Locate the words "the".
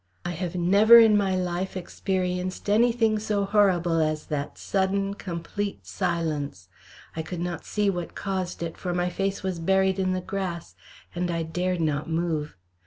10.13-10.19